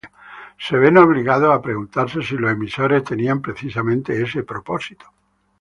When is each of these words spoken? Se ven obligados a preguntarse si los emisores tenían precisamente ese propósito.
Se 0.57 0.75
ven 0.83 0.97
obligados 0.97 1.51
a 1.53 1.61
preguntarse 1.61 2.23
si 2.23 2.35
los 2.35 2.51
emisores 2.51 3.03
tenían 3.03 3.39
precisamente 3.39 4.19
ese 4.19 4.41
propósito. 4.41 5.05